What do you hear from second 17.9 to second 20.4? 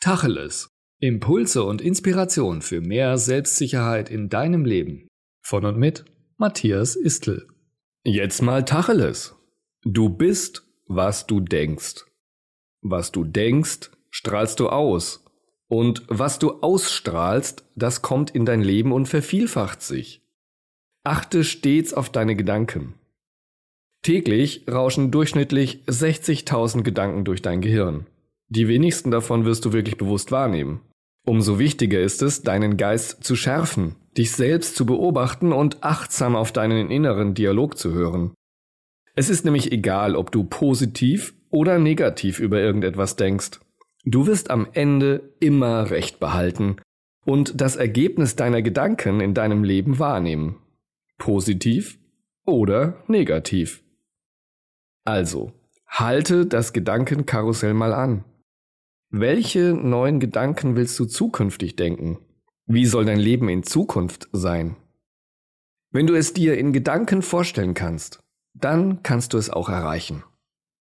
kommt in dein Leben und vervielfacht sich.